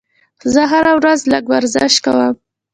زه 0.53 0.61
هره 0.71 0.93
ورځ 0.99 1.19
لږ 1.31 1.43
ورزش 1.51 1.93
کوم. 2.05 2.33